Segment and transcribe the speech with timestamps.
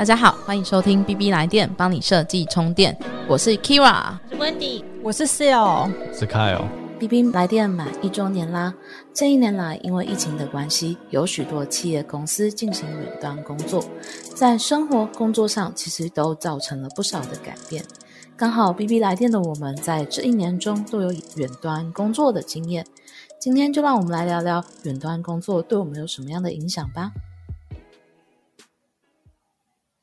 [0.00, 2.98] 大家好，欢迎收听 B B 来电，帮你设计充电。
[3.28, 6.64] 我是 Kira，是 Wendy，我是 Seal，是 Kyle。
[6.98, 8.72] B B 来电满一周年啦！
[9.12, 13.84] 这一年来，因为疫情的关系，有许多企业公司进行远端工作，
[14.34, 17.84] 在生活工作上其实都造成了不少的改变。
[18.38, 22.86] 刚好 B B 来电的我们在这一年中都有远端工作的经验，
[23.38, 27.12] 今天就让我们来聊聊远端工作对我们有什么样的影响吧。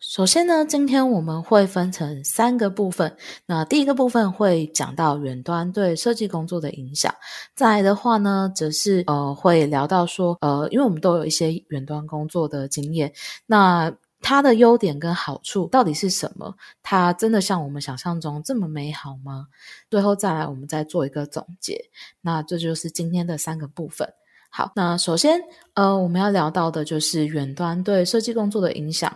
[0.10, 3.14] 首先呢，今天我们会分成三个部分。
[3.46, 7.14] 那第一个部分会讲到远端对设计工作的影响。
[7.54, 13.12] 再来的话呢，则是呃会聊到说，呃，因为我们都有一些远端工作的经验，
[13.46, 16.56] 那它的优点跟好处到底是什么？
[16.82, 19.48] 它真的像我们想象中这么美好吗？
[19.90, 21.78] 最后再来，我们再做一个总结。
[22.22, 24.08] 那这就是今天的三个部分。
[24.50, 25.38] 好，那首先
[25.74, 29.12] 呃我们要聊到的就是远端对设计工作的影响。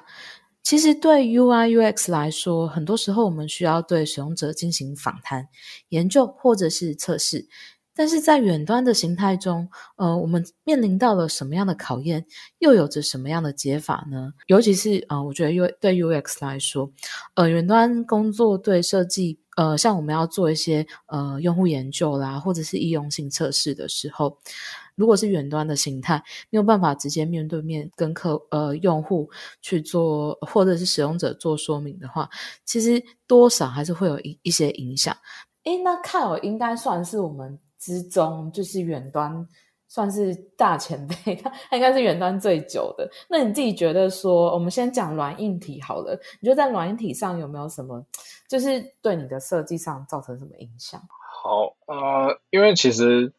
[0.64, 5.48] 其实对 UI UX 来说，很多时候我们需要对使用者进行访谈、
[5.90, 7.48] 研究或者是测试。
[7.94, 12.26] 但是在远端的形态中，呃，我们面临到了什么样的考验，
[12.59, 14.31] 又有着什么样的解法呢？
[14.48, 16.90] 尤其是呃，我觉得 U 对 UX 来说，
[17.36, 24.38] 呃，远端工作对设计，呃，像我们要做一些呃用户研究啦，或者是易用性测试的时候。
[25.02, 29.27] 如果是远端的形态，没有办法直接面对面跟客呃用户
[29.59, 32.30] 去做，或者是使用者做说明的话，
[32.66, 35.17] 其实多少还是会有一一些影响。
[35.63, 39.47] 诶，那看我应该算是我们之中，就是远端
[39.88, 43.09] 算是大前辈，他他应该是远端最久的。
[43.27, 48.05] 那你自己觉得说，我们先讲软硬体好了，你觉得在软硬体上有没有什么，
[48.47, 51.02] 就是对你的设计上造成什么影响？
[51.41, 53.33] 好，呃，因为其实。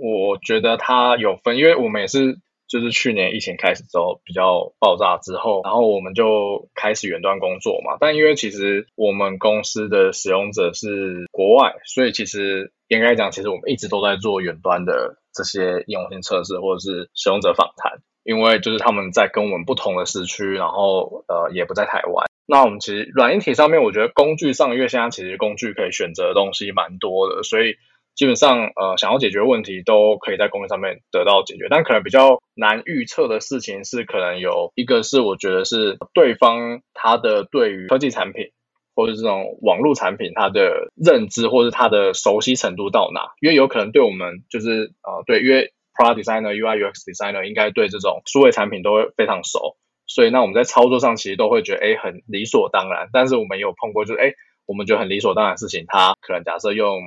[0.00, 7.98] 我觉得它有分，因为我们也是，就是去年疫情开始之后比较爆炸之后，然后我们就开始远端工作嘛。
[8.00, 22.24] 但因为其实我们公司的使用者是国外，所以其实应该讲，其实我们一直都在做远端的这些应用性测试或者是使用者访谈，因为就是他们在跟我们不同的时区，然后呃也不在台湾。
[22.46, 27.74] 那我们其实软硬体上面，我觉得工具上，因为现在其实工具可以选择的东西蛮多的，所以。
[28.20, 38.50] 基本上，呃，想要解决问题都可以在工具上面得到解决，但可能比较难预测的事情是，可能有一个是我觉得是对方他的对于科技产品
[38.94, 54.34] 或者这种网络产品他的认知或者他的熟悉程度到哪，因为有可能对我们就是呃对，因为 product designer、UI UX designer 应该对这种数位产品都会非常熟，所以那我们在操作上其实都会觉得哎很理所当然，但是我们有碰过就是哎
[54.66, 57.00] 我们觉得很理所当然的事情，他可能假设用。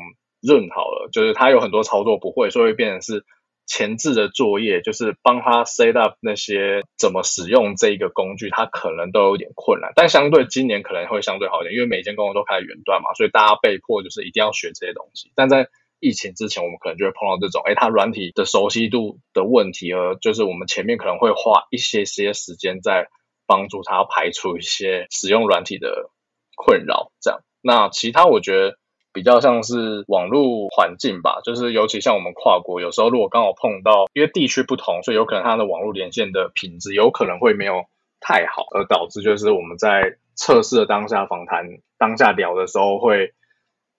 [0.46, 3.24] 润好了，就是他有很多操作不会，所以会变成是
[3.66, 9.94] 前置的作业，就是帮他 set up 那些怎么使用这一个工具，他可能都有点困难。
[9.96, 15.32] 但相对今年可能会相对好一点，因为每间公司都开始远端嘛，所以大家被迫就是一定要学这些东西。
[15.34, 15.70] 但在
[16.02, 23.08] 疫情之前，我们可能就会碰到这种，哎，他软体的熟悉度的问题，而就是我们前面可能会花一些些时间在
[23.48, 26.10] 帮助他排除一些使用软体的
[26.58, 27.14] 困扰。
[27.22, 28.78] 这样，那其他我觉得。
[29.14, 37.86] 比较像是网络环境吧，就是尤其像我们跨国，有时候如果刚好碰到，因为地区不同，所以有可能它的网络连线的品质有可能会没有
[38.20, 41.68] 太好，而导致就是我们在测试的当下访谈
[42.00, 43.34] 当下聊的时候，会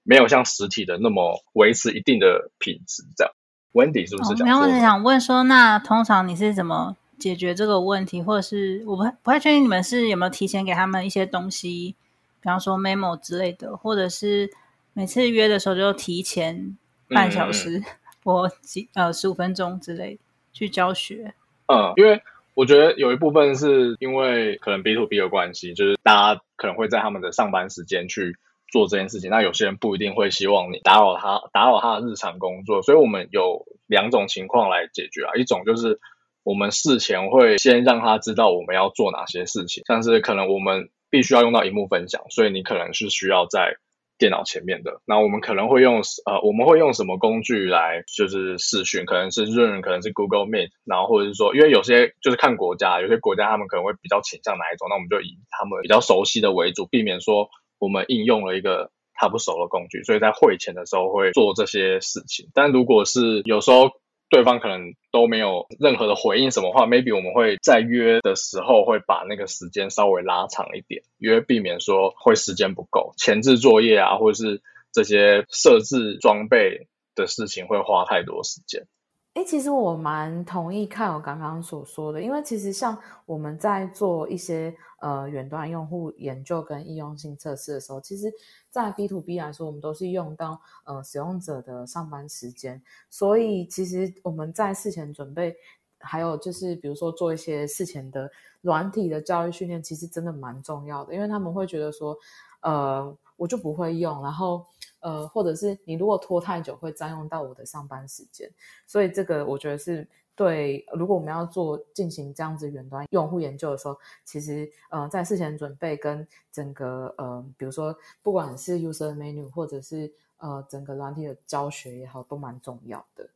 [0.02, 3.04] 没有像实体的那么维持一定的品质。
[3.16, 3.32] 这样
[3.72, 4.42] ，Wendy 是不是？
[4.42, 11.94] 没有，我是想问说，那通常你是怎么解决这个问题，或者是我不不太确定你们是有没有提前给他们一些东西，
[12.40, 14.50] 比方说 memo 之类的，或者是。
[14.94, 16.78] 每次约的时候就提前
[17.08, 17.82] 半小时
[18.24, 20.18] 或几呃十五分钟之类
[20.52, 21.34] 去教学。
[21.66, 22.22] 嗯，因为
[22.54, 28.36] 我觉得有一部分是因为可能 B to B 的关系，就是大家可能会在他们的上班时间去
[28.70, 29.30] 做这件事情。
[29.30, 32.80] 那有些人不一定会希望你打扰他，打扰他的日常工作。
[32.80, 35.98] 所以我们有两种情况来解决啊，一种就是
[36.44, 43.76] 我们事前会先让他知道我们要做哪些事情，像是可能我们必须要用到荧幕分享，所以你可能是需要在。
[44.16, 49.04] 电脑前面的，那我们可能会用呃，我们会用什么工具来就是试训？
[49.04, 62.48] 可能是 Zoom，可能是 Google Meet，然后或者是说，因为有些就是看国家，有些国家他们可能会比较倾向哪一种，那我们就以他们比较熟悉的为主，避免说我们应用了一个他不熟的工具，所以在会前的时候会做这些事情。
[62.54, 63.90] 但如果是有时候。
[64.30, 74.62] 对方可能都没有任何的回应，什么话？Maybe 我们会在约的时候会把那个时间稍微拉长一点，因为避免说会时间不够，前置作业啊，或者是
[74.92, 78.86] 这些设置装备的事情会花太多时间。
[79.34, 82.96] 哎，其实我蛮同意看我刚刚所说的，因为其实像
[83.26, 88.32] 我们在做一些呃远端用户研究跟易用性测试的时候，其实，
[88.70, 95.56] 在 B to B 来说，我们都是用到呃使用者的上班时间，所以其实我们在事前准备，
[95.98, 102.16] 还有就是比如说做一些事前的软体的教育训练，其实真的蛮重要的，因为他们会觉得说，
[102.60, 104.64] 呃，我就不会用，然后。
[105.04, 108.50] 呃，或者是你如果拖太久，会占用到我的上班时间，
[108.86, 110.82] 所以这个我觉得是对。
[110.94, 123.28] 如果我们要做进行这样子远端用户研究的时候，其实呃，在事前准备跟整个呃，比如说不管是 user menu 或者是呃整个软体的教学也好，都蛮重要的。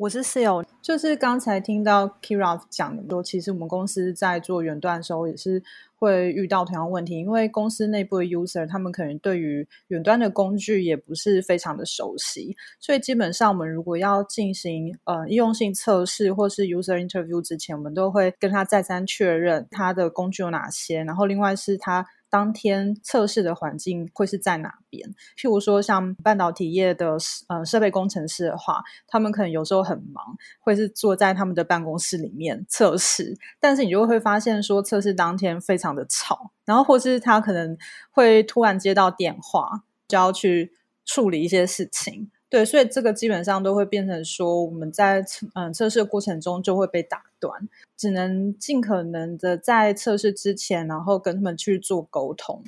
[0.00, 5.62] 我是室友，就是刚才听到 Kira 讲的说，其实我们公司在做远端的时候也是
[5.94, 22.06] 会遇到同样问题，因为公司内部的 user 他们可能对于远端的工具也不是非常的熟悉，所以基本上我们如果要进行呃应用性测试或是 user interview 之前，我们都会跟他再三确认他的工具有哪些，然后另外是他。
[22.30, 25.06] 当天测试的环境会是在哪边？
[25.36, 27.18] 譬如说，像半导体业的
[27.48, 33.36] 呃设备工程师的话，他们可能有时候很忙，会是坐在他们的办公室里面测试。
[33.58, 37.76] 但是你就会发现说，测试当天非常的吵，然后或是他可能
[38.10, 40.72] 会突然接到电话，就要去
[41.04, 42.30] 处理一些事情。
[42.50, 45.24] 对，所以这个基本上都会变成说，我们在
[45.54, 52.60] 嗯测试过程中就会被打断，只能尽可能的在测试之前，然后跟他们去做沟通。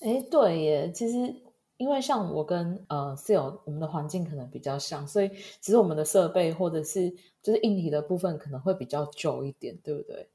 [0.00, 1.32] 哎，对耶，其实
[1.76, 5.30] 因为像我跟呃室友，我们的环境可能比较像，所以
[5.60, 7.08] 其实我们的设备或者是
[7.40, 10.28] 就是硬体的部分可能会比较旧一点，对不对？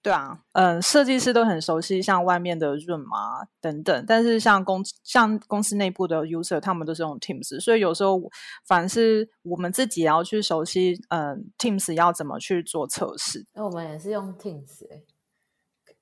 [0.00, 8.18] 对啊，嗯，设计师都很熟悉像外面的润嘛等等，但是像公像公司内部的 user，他们都是用 Teams，所以有时候
[8.64, 13.44] 凡是我们自己也要去熟悉，嗯，Teams 要怎么去做测试。
[13.54, 15.02] 那我们也是用 Teams，哎，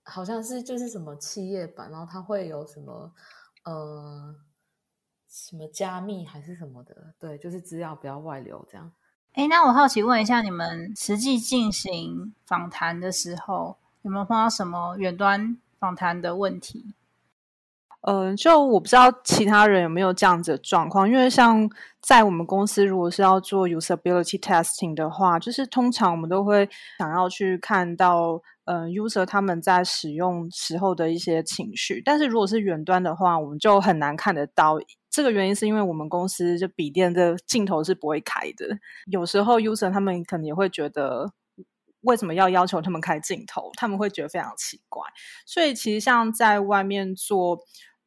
[0.05, 3.11] 好像是就是什么企业版，然后它会有什么
[3.65, 4.37] 呃
[5.27, 8.93] 什么加密还是什么的，对，就是资料不要外流这样。
[9.33, 13.79] 哎，那我好奇问一下，你们实际进行访谈的时候。
[14.07, 16.95] 有没有碰到什么远端访谈的问题？
[18.03, 21.69] 嗯，就我不知道其他人有没有这样子的状况，因为像
[22.01, 26.69] 在我们公司，如果是要做 usability testing 的话，就是通常我们都会
[27.01, 32.01] 想要去看到，嗯，user 他们在使用时候的一些情绪。
[32.05, 34.79] 但是如果是远端的话，我们就很难看得到。
[35.11, 38.79] 这个原因是因为我们公司就笔电的镜头是不会开的，
[39.11, 41.33] 有时候 user 他们可能也会觉得。
[42.07, 43.71] 为什么要要求他们开镜头？
[43.77, 45.05] 他们会觉得非常奇怪。
[45.45, 47.59] 所以其实像在外面做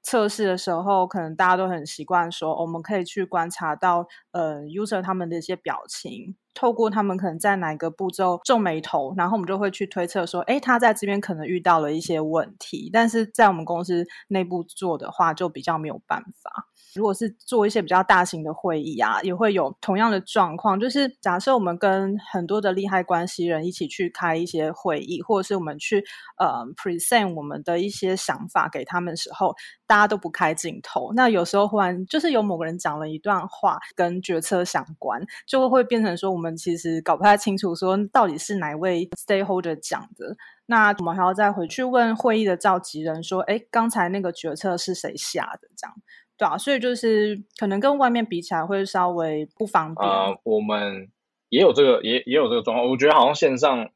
[0.01, 12.89] 测试的时候，可能大家都很习惯说，我们可以去观察到呃 user 他们的一些表情，透过他们可能在哪个步骤皱眉头，然后我们就会去推测说，哎，他在这边可能遇到了一些问题。
[12.91, 16.68] 但是在我们公司内部做的话，就比较没有办法。
[16.95, 20.79] 如果是做一些比较大型的会议啊，也会有同样的状况。
[20.79, 26.03] 就是假设我们跟很多的利害关系人一起去开一些会议，或者是我们去
[26.37, 29.55] 呃 present 我们的一些想法给他们时候，
[29.85, 31.11] 大家都不开镜头。
[31.13, 40.35] 那有时候忽然就是有某个人讲了一段话跟决策相关，就会变成说我们其实搞不太清楚，说到底是哪位 stakeholder 讲的。
[40.65, 45.95] 那我们还要再回去问会议的召集人说：“哎，刚才那个决策是谁下的？”这样。
[46.39, 50.09] 对啊，所以就是可能跟外面比起来会稍微不方便。
[50.09, 51.11] 啊，我们
[51.49, 52.89] 也有这个，也也有这个状况。
[52.89, 53.89] 我觉得好像线上，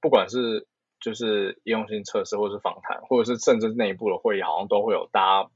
[0.00, 0.66] 不管是
[0.98, 5.50] 就是应用性测试，或者是访谈，或者是甚至内部的会议，好像都会有大家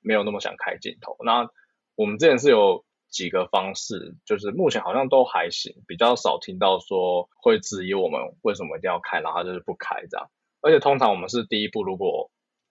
[0.00, 1.16] 没有那么想开镜头。
[1.22, 1.50] 那
[1.96, 10.30] 我们之前是有几个方式，就是目前好像都还行，比较少听到说会质疑我们为什么一定要开，然后就是不开这样。
[10.62, 12.30] 而且通常我们是第一步，如果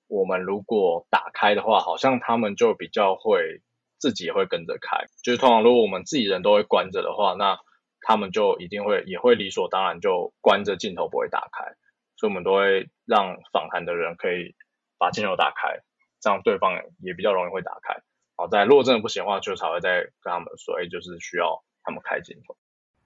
[0.09, 3.61] 我们如果打开的话，好像他们就比较会
[3.97, 5.05] 自己也会跟着开。
[5.23, 7.57] 就是通常如果我们自己人都会关着的话，那
[8.01, 11.75] 他们就一定会也会理所当然就关着镜头不会打开。
[12.17, 14.55] 所以我们都会让访谈的人可以
[14.97, 15.79] 把镜头打开，
[16.19, 17.95] 这样对方也比较容易会打开。
[18.35, 22.57] 好，在如果真的不行的话，就才会再跟他们说，哎，就是需要他们开镜头。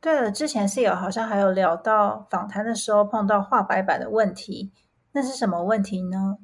[0.01, 4.72] 对了，之前是有好像还有聊到访谈的时候碰到画白板的问题，
[5.13, 6.38] 那是什么问题呢？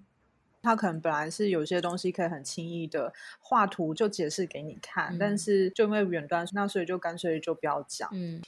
[0.62, 8.10] 他可能本来是有些东西可以很轻易的画图就解释给你看，但是就因为远端，那所以就干脆就不要讲。
[8.12, 8.42] 嗯，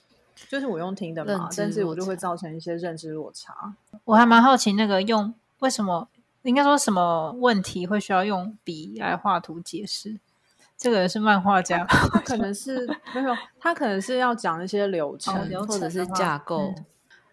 [0.49, 3.73] 就是我用听的嘛，但是我就会造成一些认知落差。
[4.05, 6.09] 我还蛮好奇，那个用为什么
[6.43, 10.19] 应该说什么问题会需要用笔来画图解释？
[10.77, 16.73] 这个人是漫画家，他可能是没有，他可能是要讲一些流程，流或者是架构。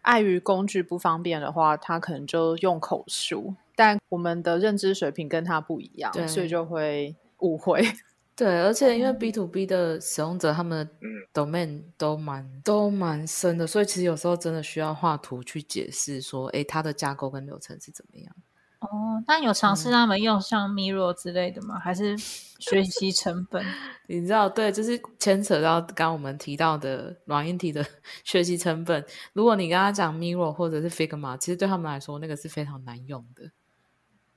[0.02, 7.80] 碍于工具不方便的话，他可能就用口述，但我们的认知水平跟他不一样，所以就会误会。
[8.34, 10.92] 对，而且因为 B to B 的使用者，他们的
[11.32, 18.34] domain 都蛮都蛮深的，所以其实有时候真的需要画图去解释说，哎，它的架构跟流程是怎么样。
[18.80, 21.78] 哦，那有尝试他们用像 Miro 之类的吗？
[21.78, 23.64] 还是学习成本？
[24.06, 27.84] 你知道，对，就是牵扯到刚我们提到的软硬体的
[28.24, 29.04] 学习成本。
[29.32, 33.50] 如果你跟他讲 Miro 或者是 Figma，其实对他们来说，那个是非常难用的。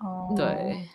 [0.04, 0.88] 哦，对。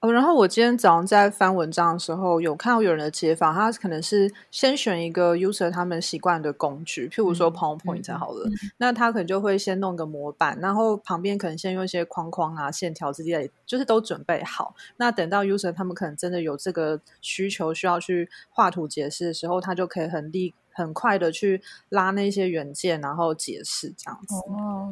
[0.00, 14.76] 哦，然后我今天早上在翻文章的时候，有看到有人的解法，他可能是先选一个 user 他们习惯的工具，譬如说 PowerPoint 好了，那他可能就会先弄个模板，然后旁边可能先用一些框框啊、线条之类，就是都准备好。
[14.98, 20.54] 那等到 user 他们可能真的有这个需求，需要去画图解释的时候，他就可以很立。
[20.78, 24.34] 很快的去拉那些原件，然后解释这样子，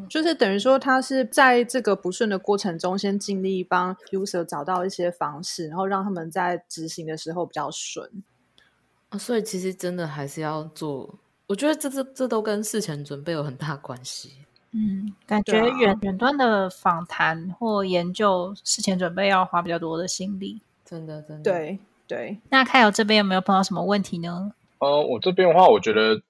[0.09, 8.11] 就是等于说他是在这个不顺的过程中，先尽力帮 user 找到一些方式，然后让他们在执行的时候比较顺。
[9.11, 14.33] 啊，所以其实真的还是要做，我觉得这这这都跟事前准备有很大关系。
[14.73, 21.43] 嗯，感觉远远端的访谈或研究事前准备要花比较多的心力，真的真的。
[21.45, 24.53] 对对，那开友这边有没有碰到什么问题呢？
[24.79, 26.21] 呃，我这边的话，我觉得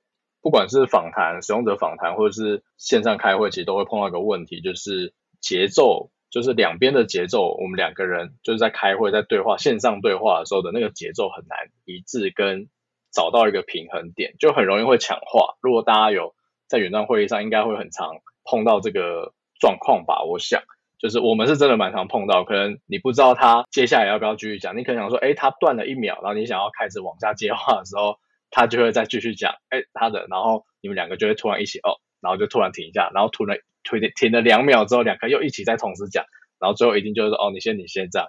[0.41, 7.57] 不管是访谈、使用者访谈，或者是线上开会，其实都会碰到一个问题，就是节奏，就是两边的节奏。
[7.59, 12.69] 我们两个人就是在开会、在对话、线上对话的时候的那个节奏很难一致，跟
[13.13, 15.57] 找到一个平衡点，就很容易会抢话。
[15.61, 16.35] 如果大家有
[16.69, 18.13] 在远端会议上，应该会很常
[18.45, 20.23] 碰到这个状况吧？
[20.23, 20.63] 我想，
[21.01, 28.19] 就是我们是真的蛮常碰到，可能你不知道他接下来要不要继续讲，你可能想说，哎，他断了一秒，然后你想要开始往下接话的时候。
[28.51, 36.25] 他就会再继续讲，哎，他的，然后你们两个就会突然一起哦，然后就突然停一下，然后突然停停了两秒之后，两个又一起再同时讲，
[36.59, 38.29] 然后最后一定就是说哦，你先，你先这样。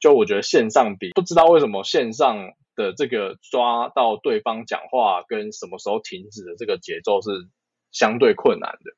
[0.00, 7.30] 就我觉得线上比不知道为什么线上的这个抓到对方讲话跟什么时候停止的这个节奏是
[7.90, 8.92] 相对困难的。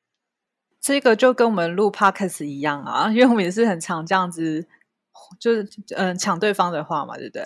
[0.80, 4.66] 这个就跟我们录 podcast 一样啊，因为我们也是很常这样子，
[5.38, 7.42] 就是嗯抢对方的话嘛，对不对？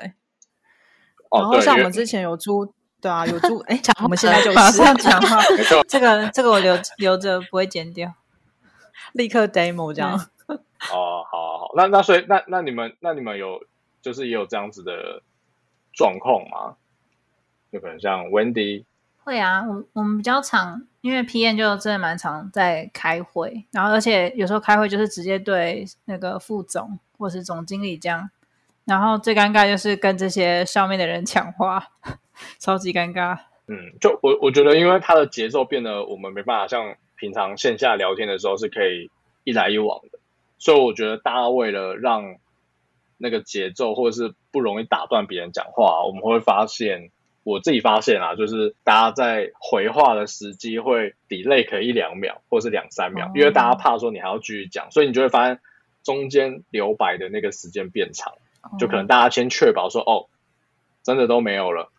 [1.36, 2.72] 然后像我们之前有租。
[3.00, 5.40] 对啊，有住哎，我们现在就马上讲话。
[5.88, 8.12] 这个这个我留留着，不会剪掉，
[9.12, 10.12] 立刻 demo 这样。
[10.46, 13.60] 哦，好，好，那那所以那那你们那你们有
[14.02, 15.22] 就是也有这样子的
[15.94, 16.76] 状况吗？
[17.72, 18.84] 就可能像 Wendy
[19.22, 28.28] 会啊，我我们比较常，因为 PM 就真的蛮常在开会，然后而且有时候开会就是直接对那个副总或是总经理这样，
[28.84, 31.88] 然后最尴尬就是跟这些上面的人抢话。
[32.58, 33.38] 超级尴尬。
[33.66, 39.10] 嗯，就我我觉得，因为它的节奏变得，我们没办法像平常线下聊天的时候是可以
[39.44, 40.18] 一来一往的，
[40.58, 42.36] 所以我觉得大家为了让
[43.16, 47.10] 那个节奏或者是不容易打断别人讲话，我们会发现，
[47.44, 55.60] 我自己发现啊，就是大家在回话的时机会 delay 可一两秒或者是两三秒，因为大家怕说你还要继续讲，所以你就会发现
[56.02, 58.32] 中间留白的那个时间变长，
[58.80, 60.26] 就可能大家先确保说，哦，
[61.04, 61.92] 真的都没有了。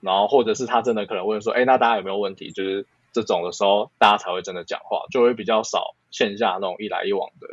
[0.00, 7.46] 然后，或者是他真的可能问说：“哎，那大家有没有问题？”就是这种的时候，大家才会真的讲话，就会比较少线下那种一来一往的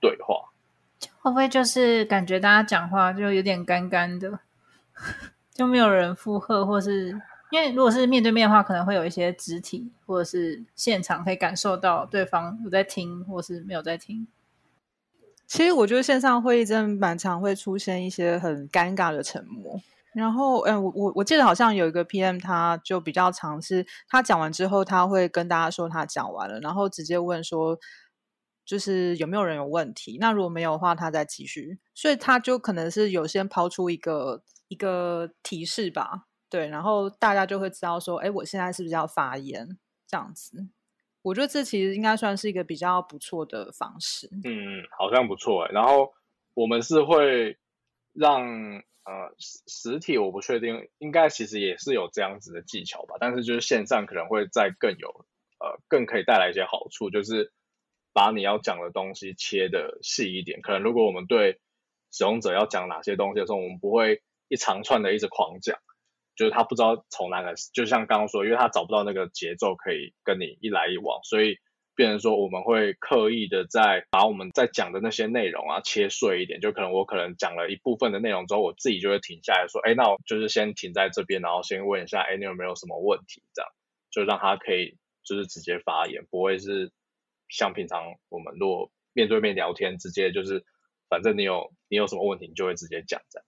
[0.00, 0.50] 对话。
[1.20, 4.38] 会不会就是感觉大家讲话就有点干干的，
[5.54, 7.10] 就没有人附和，或是
[7.50, 14.26] 因为如果是面对面的话，可能会有一些肢体，或者是现场可以感受到对方有在听，或是没有在听。
[15.46, 19.80] 其实我觉得线上会议真的蛮常会出现一些很尴尬的沉默。
[20.14, 27.76] 然后，嗯，我我我记得好像有一个 PM，他就比较尝试，他讲完之后，他会跟大家说他讲完了，然后直接问说，
[28.64, 30.16] 就是有没有人有问题？
[30.20, 31.80] 那如果没有的话，他再继续。
[31.94, 39.76] 所以他就可能是有先抛出一个一个提示吧，对，然后大家就会知道说，哎，我现在是不是要发言？
[40.06, 40.68] 这样子，
[41.22, 44.30] 我觉得这其实应该算是一个比较不错的方式。
[44.44, 45.72] 嗯，好像不错哎。
[45.72, 46.12] 然后
[46.54, 47.58] 我们是会
[48.12, 48.40] 让。
[49.04, 55.26] 呃，实实体我不确定，应该其实也是有这样子的技巧吧，但是就是线上可能会再更有，
[55.60, 57.52] 呃，更可以带来一些好处，就是
[58.14, 60.62] 把你要讲的东西切的细一点。
[60.62, 61.60] 可能如果我们对
[62.10, 65.78] 使用者要讲哪些东西的时候，我们不会一长串的一直狂讲，
[66.34, 71.58] 就是他不知道从哪个，就像刚刚说，因为他找不到那个节奏可以跟你一来一往，所以
[71.94, 83.42] 变成说我们会刻意的在把我们在讲的那些内容啊切碎一点，就可能我可能讲了一部分的内容之后，我自己就会停下来说，哎，那我就是先停在这边，然后先问一下，哎，你有没有什么问题？
[83.54, 83.70] 这样
[84.10, 86.90] 就让他可以就是直接发言，不会是
[87.48, 90.64] 像平常我们如果面对面聊天，直接就是
[91.08, 93.46] 反正你有你有什么问题，你就会直接讲这样。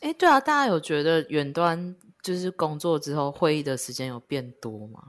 [0.00, 5.00] 哎，对啊，大家有觉得远端就是工作之后会议的时间有变多吗？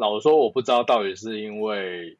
[0.00, 2.18] 老说，我不知道到底是因为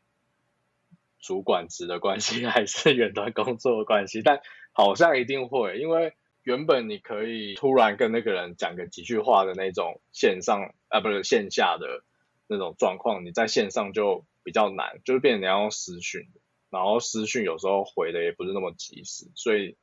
[1.18, 12.04] 主管职的关系， 还是远端工作的关系，但好像一定会，因为原本你可以突然跟那个人讲个几句话的那种线上啊，不是线下的
[12.46, 16.28] 那种状况，你在线上就比较难，就是变成你要用私讯，
[16.68, 19.78] 然后私讯有时候回的也不是那么及时，所以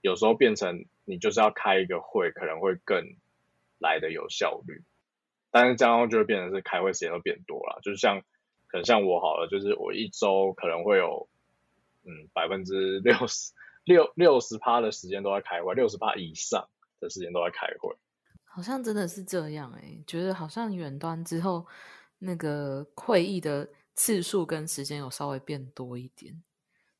[0.00, 3.16] 有时候变成你就是要开一个会，可能会更
[3.80, 4.84] 来的有效率。
[5.50, 8.20] 但是这样就会变成是开会时间都变多了，就是像
[8.68, 11.28] 可能像我好了，就是我一周可能会有
[12.04, 13.52] 嗯百分之六十
[13.84, 16.68] 六六十趴的时间都在开会，六十趴以上
[17.00, 17.94] 的时间都在开会。
[18.44, 21.66] 好像真的是这样哎，觉得好像远端之后
[22.18, 26.42] 那个会议的次数跟时间有稍微变多一点。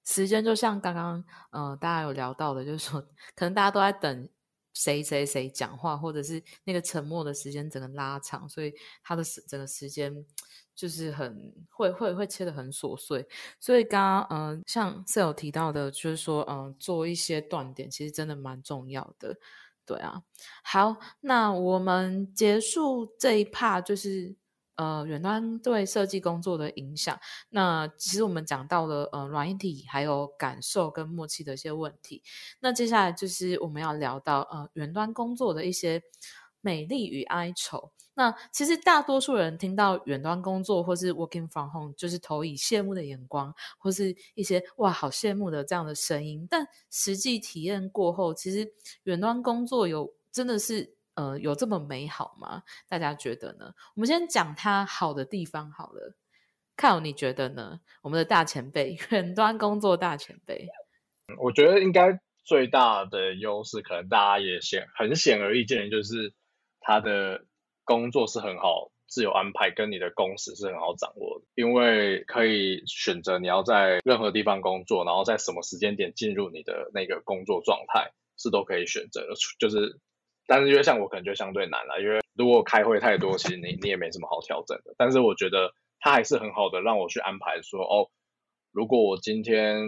[0.04, 3.00] 时间就像刚刚呃大家有聊到的，就是说
[3.34, 4.28] 可能大家都在等。
[4.72, 8.72] 谁谁谁讲话，或者是那个沉默的时间整个拉长，所以
[9.02, 10.14] 他的整个时间
[10.74, 13.26] 就是很会会会切的很琐碎。
[13.58, 19.36] 所以刚刚嗯，像室友提到的，就是说嗯，做一些断点，其实真的蛮重要的。
[19.84, 20.22] 对啊，
[20.62, 24.36] 好，那我们结束这一 part 就是。
[24.80, 27.20] 呃，远端对设计工作的影响。
[27.50, 32.22] 那其实我们讲到了呃，软硬体还有感受跟默契的一些问题。
[32.60, 36.02] 那接下来就是我们要聊到呃，远端工作的一些
[36.62, 37.92] 美丽与哀愁。
[38.14, 46.46] 那其实大多数人听到远端工作或是 working from home，就是投以羡慕的眼光，或是一些哇好羡慕的这样的声音。
[46.48, 48.72] 但实际体验过后，其实
[49.02, 50.94] 远端工作有真的是。
[51.14, 52.62] 呃，有这么美好吗？
[52.88, 53.74] 大家觉得呢？
[53.94, 56.14] 我们先讲它好的地方好了。
[56.76, 57.80] 看你觉得呢？
[58.00, 60.66] 我们的大前辈，远端工作大前辈，
[61.38, 66.32] 我觉得应该最大的优势，可能大家也显很显而易见，就是
[66.80, 67.44] 他的
[67.84, 79.26] 工作是很好自由安排，跟你的工时是很好掌握的，因为可以选择你要在任何地方工作，然后在什么时间点进入你的那个工作状态，是都可以选择，
[79.58, 80.00] 就是。
[80.50, 84.92] 但是因为像我可能就相对难了，因为如果开会太多，其实你你也没什么好调整的。
[84.98, 88.10] 但是我觉得他还是很好的，让我去安排说，哦，
[88.72, 89.78] 如果我今天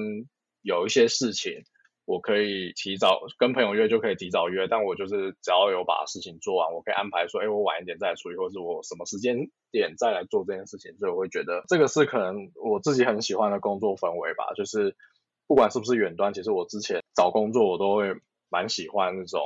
[0.63, 1.65] 有一些事情，
[2.05, 10.97] 我可以提早跟朋友约就可以提早约，但我就是只要有把事情做完，我可以安排说，哎，我晚一点再处理，或者是我什么时间点再来做这件事情。
[10.99, 14.95] 所以我会觉得这个是可能我自己很喜欢的工作氛围吧，就是
[15.49, 18.15] 不管是不是远端，其实我之前找工作我都会
[18.49, 19.43] 蛮喜欢那种。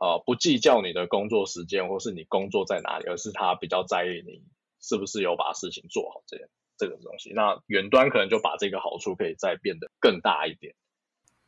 [0.00, 4.44] 呃，不计较你的工作时间或是你工作在哪里，而是他比较在意你
[4.80, 6.38] 是不是有把事情做好这
[6.76, 7.32] 这个东西。
[7.34, 10.76] 那远端可能就把这个好处可以再变得更大一点。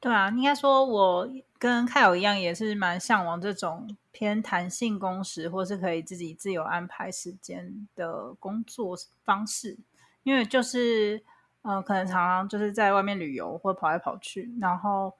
[0.01, 9.79] 对啊，应该说我跟凯友一样，也是蛮向往这种偏弹性工时，或是可以自己自由安排时间的工作方式。
[10.25, 11.23] 因为就是，
[11.63, 15.15] 呃，可能常常就是在外面旅游或跑来跑去，然后。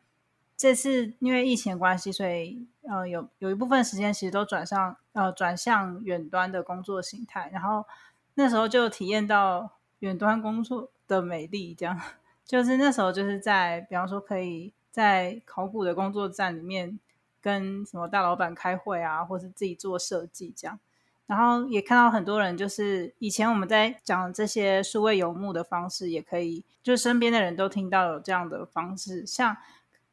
[0.61, 7.87] 这次因为疫情关系，所以呃有有一部分时间其实都转向呃转向远端的工作形态，然后
[8.35, 11.75] 那时候就体验到远端工作的美丽。
[11.75, 11.99] 这样
[12.45, 17.01] 就是那时候就是在比方说可以在考古的工作站里面
[17.41, 20.79] 跟什么大老板开会啊，或是自己做设计这样，
[21.27, 29.57] 然后也看到很多人就是以前我们在讲这些数位游牧的方式，也可以就身边的人都听到有这样的方式，像。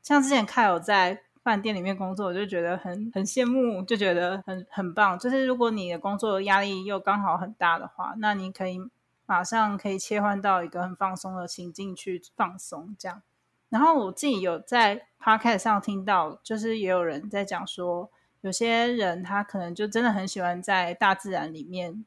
[0.07, 5.19] 像之前看有在饭店里面工作，我就觉得很很羡慕，就觉得很很棒。
[5.19, 8.79] 就是如果你的工作压力又刚好很大的话，那你可以
[9.25, 13.21] 马上可以切换到一个很放松的情境去放松，这样。
[13.67, 22.05] 然后我自己有在 podcast 上听到，就是也有人在讲说，有些人他可能就真的很喜欢在大自然里面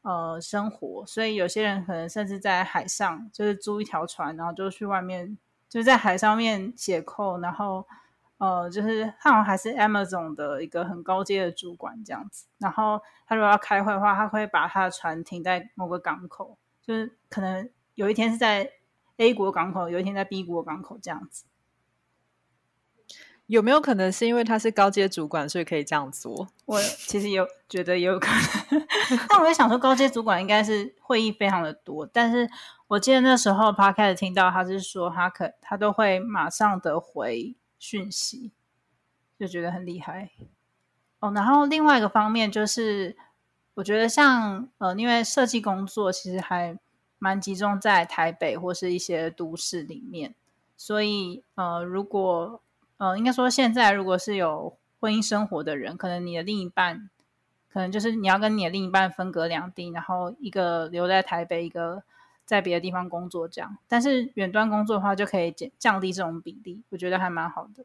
[0.00, 5.36] 呃生活，所以有些人可能甚至在海上，就是租一条船，然后就去外面。
[5.68, 7.86] 就是在海上面写扣，然后
[8.38, 12.46] 呃，就是他好像还是 Amazon 的一个很高阶的主管这样子。
[12.58, 18.70] 然后他如果要开会的话，他会把他的船停在某个港口，就是可能有一天是在
[19.16, 21.44] A 国港口，有一天在 B 国港口这样子。
[23.46, 26.48] 有没有可能是因为他是高阶主管，所以可以这样做？
[26.64, 28.26] 我其实有觉得也有可
[28.72, 28.86] 能，
[29.30, 32.50] 但我也想说，高阶主管应该是会议非常的多，但是
[32.88, 38.52] 我记得那时候 p a 始听到他是说他可他都会马上的回讯息，
[39.38, 40.30] 就觉得很厉害
[41.18, 41.32] 哦。
[41.34, 43.16] 然后另外一个方面就是，
[43.74, 46.78] 我觉得像呃，因为设计工作其实还
[47.18, 50.34] 蛮集中在台北或是一些都市里面，
[50.76, 52.60] 所以呃，如果
[52.98, 57.10] 呃，应该说现在如果是有婚姻生活的人，可能你的另一半，
[57.68, 62.04] 可能就是你要跟你的另一半分隔两地，然后一个留在台北，一个
[62.46, 63.76] 在别的地方工作这样。
[63.86, 67.84] 但是远端工作的话，就可以减降低这种比例，我觉得还蛮好的。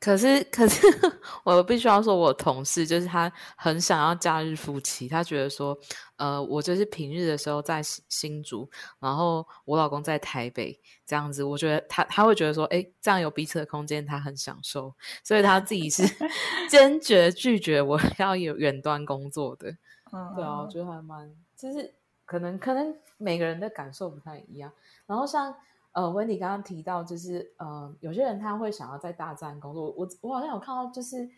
[0.00, 0.86] 可是，可是
[1.42, 5.76] 我必须要说，我同事就是他很想要假日夫妻，他觉得说，
[6.14, 14.94] 呃，我就是平日的时候在新竹，然后我老公在台北这样子，我觉得他他会觉得说，哎，这样有彼此的空间，他很享受，
[15.24, 16.04] 所以他自己是
[16.70, 19.68] 坚决拒绝我 要有远端工作的。
[20.12, 21.92] 嗯，对啊，我觉得还蛮，就是
[22.28, 24.70] 可能可能每个人的感受不太一样，
[25.06, 25.52] 然后像。
[25.92, 29.90] 呃，温迪刚刚提到，就是呃，有些人他会想要在大自然工作。
[29.96, 31.28] 我我好像有看到，就是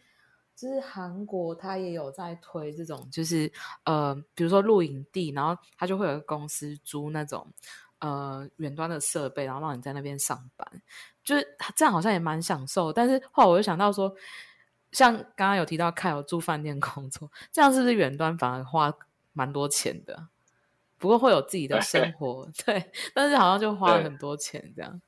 [0.55, 3.50] 就是韩国他也有在推这种，就是
[3.85, 7.46] 呃，比如说露营地，然后他就会有个公司租那种
[8.00, 10.68] 呃远端的设备，然后让你在那边上班，
[11.24, 12.92] 就是这样好像也蛮享受。
[12.92, 14.14] 但是后来我就想到说，
[14.92, 18.92] 像刚刚有提到开有住饭店工作，这样是不是远端反而花
[19.33, 20.29] 蛮多钱的？
[21.01, 22.85] 不过会有自己的生活，对，
[23.15, 25.01] 但是好像就花了很多钱这样。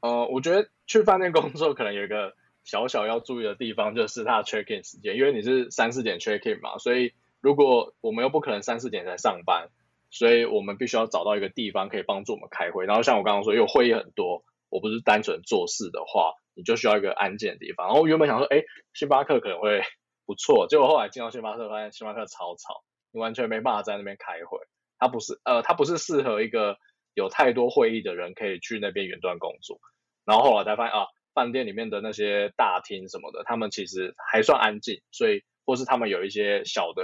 [0.00, 9.68] 呃，我觉得去饭店工作可能有一个小小要注意的地方，就是它的 check in 时间，因为你是三四点 check in 嘛，所以如果我们又不可能三四点才上班，
[10.10, 12.86] 所以我们必须要找到一个地方可以帮助我们开会。
[12.86, 17.86] 然后像我刚刚说，因为会议很多，我不是单纯做事的话，你就需要一个安静的地方。
[17.86, 18.64] 然后原本想说，哎，
[18.94, 19.80] 星巴克可能会
[20.26, 24.58] 不错，结果后来进到星巴克，发现星巴克超吵，你完全没办法在那边开会。
[25.00, 26.76] 它不是呃，它不是适合一个
[27.14, 29.80] 有太多会议的人可以去那边远端工作。
[30.24, 37.02] 然后后来才发现啊，饭店里面的那些大厅什么的，他们其实还算安静，所以或是他们有一些小的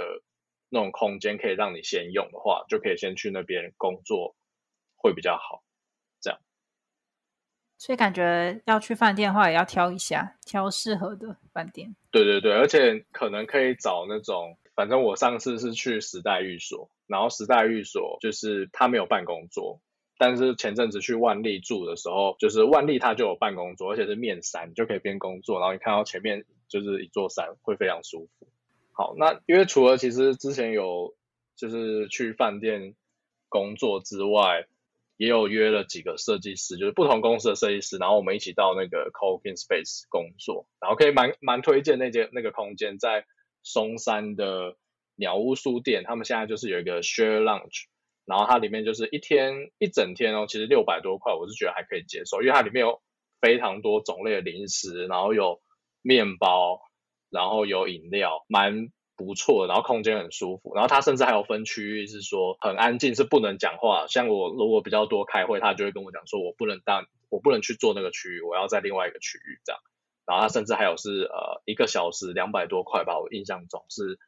[0.69, 4.35] 那种空间可以让你先用的话，就可以先去那边工作
[4.95, 5.63] 会比较好。
[6.21, 6.39] 这样。
[7.79, 11.95] 所以感觉要去饭店的话，也要挑一下，挑适合的饭店。
[12.11, 16.89] 对对对，而且可能可以找那种，反正我上次是去时代寓所。
[17.07, 19.81] 然后时代寓所就是他没有办公桌，
[20.17, 28.47] 但是前阵子去万丽住的时候，就是万丽它就有办公桌，而且是面山，就可以边工作，然后你看到前面就是一座山，会非常舒服。
[28.91, 31.15] 好，那因为除了其实之前有
[31.55, 32.93] 就是去饭店
[33.47, 34.65] 工作之外，
[35.15, 43.25] 也有约了几个设计师，就是不同公司的设计师，然后我们一起到那个 Coworking Space 工作，然后可以蛮蛮推荐那间那个空间在
[43.63, 44.75] 松山的。
[45.19, 47.85] 鸟屋书店，他们现在就是有一个 share lunch，
[48.27, 53.01] 然后它里面就是一天一整天哦，其实六百多块，我是觉得还可以接受，因为它里面有
[53.41, 55.59] 非常多种类的零食，然后有
[56.03, 56.81] 面包，
[57.31, 64.05] 然后有饮料，蛮不错，然后空间很舒服，然后它甚至还有分区域，是说很安静，是不能讲话。
[64.07, 69.81] 像我如果比较多开会，他就会跟我讲说，我不能当，我不能去做那个区域，我要在另外一个区域这样。
[70.27, 74.19] 然后他甚至还有是呃一个小时两百多块吧，我印象中是。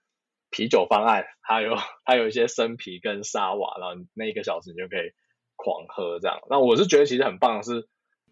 [0.51, 5.13] 啤酒方案，还有还有一些生啤跟沙瓦，然后那一个小时你就可以
[5.55, 6.39] 狂喝这样。
[6.49, 7.87] 那我是觉得其实很棒，是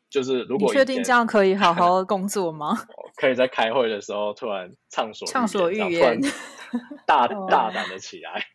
[0.09, 2.75] 就是如果确定这样可以好好 工作吗？
[3.21, 6.19] 可以在开会的时候突然畅所畅所欲言，
[7.05, 8.47] 大大胆的起来，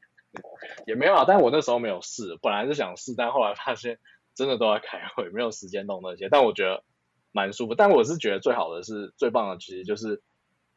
[0.89, 1.25] 也没有啊。
[1.25, 4.01] 但我那时候没有试，本来是想试，但后来发现
[4.35, 6.29] 真的都在开会，没有时间弄那些。
[6.29, 6.83] 但我觉得
[7.33, 7.75] 蛮舒服。
[7.75, 10.23] 但我是觉得最好的是最棒的，其实就是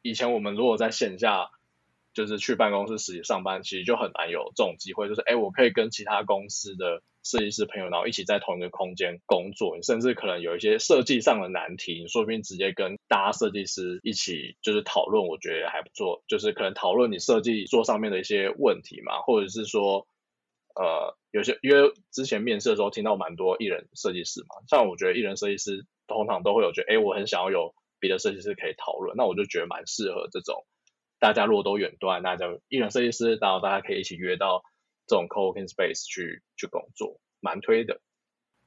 [0.02, 1.52] 以前我们如果在线下。
[2.16, 5.10] 就是去办公室实习上班，其实就很难有这种机会。
[5.10, 9.78] 就是哎，我可以跟其他公司的设计师朋友，然后一起在同一个空间工作。
[9.84, 16.24] 甚至可能有一些设计上的难题，你说不定直接跟大家设计师一起就是讨论，我觉得还不错。
[16.30, 20.08] 就是可能讨论你设计做上面的一些问题嘛，或者是说，
[20.74, 30.66] 呃，有些因为之前面试的时候听到蛮多艺人设计师嘛，像我觉得艺人设计师通常都会有觉得，哎，我很想要有别的设计师可以讨论，那我就觉得蛮适合这种。
[31.20, 34.64] 大家如果都远端，那就艺人设计师，然后大家可以一起约到
[35.08, 38.02] 这种 co-working space 去去工作，蛮推的。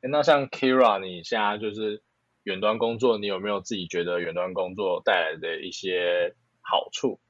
[0.00, 2.02] 那像 Kira，你现在就是
[2.44, 7.20] 远端工作，你有没有自己觉得远端工作带来的一些好处？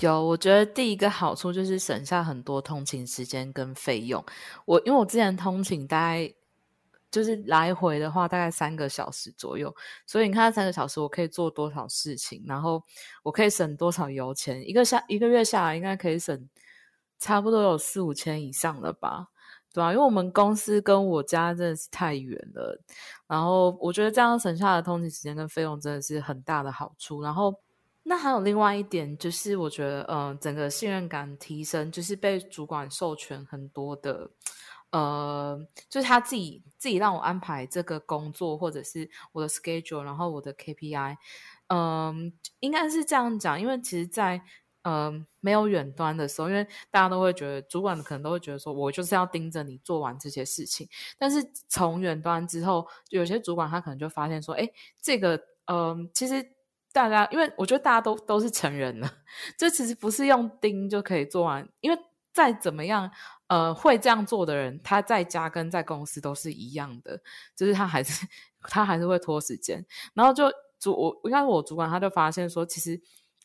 [0.00, 4.24] 有，我觉得第一个好处就是省下很多通勤时间跟费用。
[4.64, 6.32] 我因为我之前通勤大概
[7.12, 9.72] 就是来回的话大概三个小时左右，
[10.06, 12.82] 所以你看三个小时我可以做多少事情，然后
[13.22, 16.48] 我可以省多少油钱，一个下一个月下来应该可以省
[17.20, 19.28] 差不多有四五千以上了吧。
[19.74, 22.78] 对啊，因为我们公司跟我家真的是太远了，
[23.26, 27.22] 然后我觉得这样省下的通勤时间跟费用真的是很大的好处。
[27.22, 27.54] 然后，
[28.02, 34.28] 那还有另外一点就是，我觉得，嗯，整个信任感提升，就是被主管授权很多的，
[34.92, 41.16] 呃，就是他自己自己让我安排这个工作，或者是我的 schedule，然后我的 KPI，
[41.68, 44.40] 嗯，应该是这样讲，因为其实，在
[44.84, 50.88] 嗯，没有远端的时候，因为大家都会觉得，主管可能都会觉得说，我就是要盯着你做完这些事情。
[51.16, 54.68] 但是从远端之后，有些主管他可能就发现说，哎，
[55.00, 56.44] 这个，嗯，其实
[56.92, 59.08] 大家，因为我觉得大家都都是成人了，
[59.56, 61.66] 这其实不是用盯就可以做完。
[61.80, 61.96] 因为
[62.32, 63.08] 再怎么样，
[63.52, 67.20] 呃，会这样做的人，他在家跟在公司都是一样的，
[67.54, 68.26] 就是他还是
[68.62, 69.84] 他还是会拖时间。
[70.14, 73.00] 然后就主我，应该是我主管，他就发现说，其实。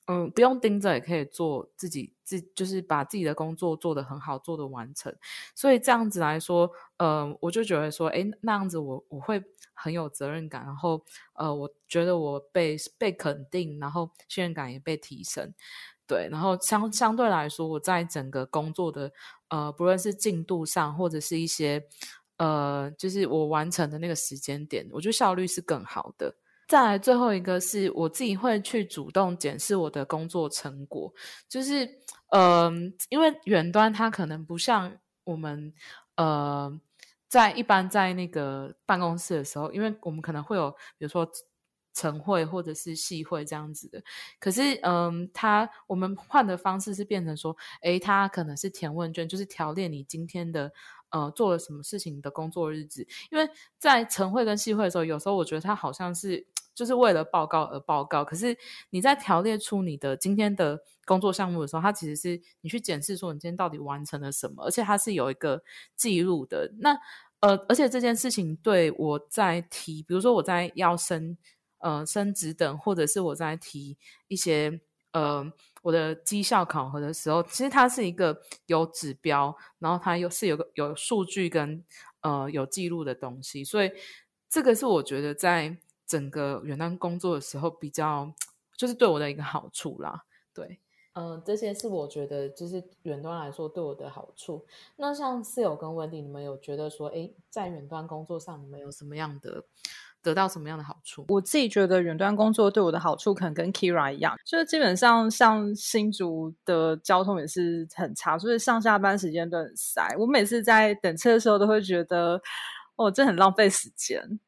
[0.10, 5.13] 嗯，不用盯着也可以做自己自，就是把自己的工作做得很好，做得完成。
[5.54, 9.43] 所以这样子来说，呃，我就觉得说，哎，那样子我我会
[9.74, 15.54] 很有责任感，然后呃，我觉得我被被肯定，然后信任感也被提升。
[16.08, 19.12] 对，然后相相对来说，我在整个工作的
[19.50, 21.84] 呃，不论是进度上，或者是一些
[22.38, 26.34] 呃，就是我完成的那个时间点，我觉得效率是更好的。
[26.67, 31.13] 再来最后一个是我自己会去主动检视我的工作成果，
[31.48, 31.89] 就是，
[32.32, 35.74] 嗯，因为远端它可能不像我们，
[36.15, 36.80] 呃，
[37.30, 41.26] 在一般在那个办公室的时候，因为我们可能会有，比如说
[41.98, 44.04] 晨会或者是系会这样子的，
[44.40, 50.72] 可是，嗯，他我们换的方式是变成说，诶，他可能是填问卷，就是调练你今天的。
[51.10, 53.08] 呃，做了什么事情的工作日子？
[53.32, 58.26] 因为在晨会跟系会的时候，有时候我觉得他好像是就是为了报告而报告。
[58.26, 58.58] 可是
[58.90, 65.64] 你在条列出你的今天的工作项目的时候，它其实是你去检视说你今天到底完成了什么，而且它是有一个
[65.96, 66.70] 记录的。
[66.80, 67.00] 那
[67.40, 71.38] 呃，而且这件事情对我在提，比如说我在要升
[71.80, 74.80] 呃升职等，或者是我在提一些。
[75.13, 81.84] 呃，我的绩效考核的时候，其实它是一个有指标，然后它又是有个有数据跟
[82.22, 83.92] 呃有记录的东西，所以
[84.48, 88.32] 这个是我觉得在整个远端工作的时候比较
[88.76, 90.26] 就是对我的一个好处啦。
[90.54, 90.80] 对，
[91.13, 94.68] 嗯，这些是我觉得就是远端来说对我的好处。
[94.98, 99.63] 那像室友跟温迪，你们有觉得说，哎，在远端工作上你们有什么样的？
[100.21, 101.25] 得到什么样的好处？
[101.30, 110.15] 我自己觉得远端工作对我的好处可能跟 Kira 一样，就是基本上像新竹的交通也是很差，所以上下班时间都很塞。
[110.17, 112.41] 我每次在等车的时候都会觉得，
[112.95, 114.39] 哦，这很浪费时间。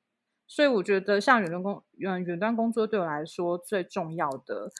[0.48, 4.72] 所以我觉得像远端工远远端工作对我来说最重要的。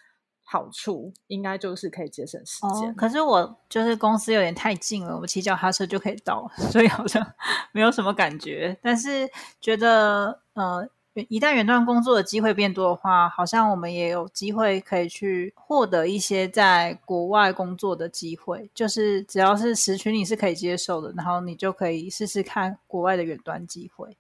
[0.52, 7.24] 好处应该就是可以节省时间，可是我就是公司有点太近了，我骑脚踏车就可以到，所以好像
[7.72, 8.76] 没有什么感觉。
[8.82, 9.30] 但是
[9.62, 10.90] 觉得呃，
[11.28, 18.72] 一旦远端工作的机会变多的话，好像我们也有机会可以去获得一些在国外工作的机会。
[18.74, 24.18] 就是只要是时区你是可以接受的，然后你就可以试试看国外的远端机会。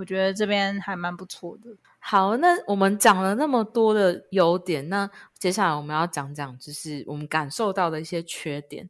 [0.00, 1.68] 我觉得这边还蛮不错的。
[1.98, 8.88] 好，那我们讲了那么多的优点，那接下来我们要讲讲，就是我们感受到的一些缺点。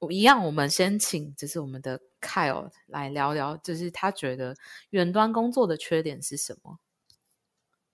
[0.00, 4.56] 我一样，我们先请就是我们的 Kyle 来聊聊，就是他觉得
[4.90, 6.80] 远端工作的缺点是什么